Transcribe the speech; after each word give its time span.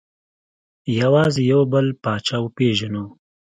یوازې 0.99 1.41
یو 1.51 1.61
بل 1.71 1.87
پاچا 2.03 2.37
پېژنو. 2.55 3.05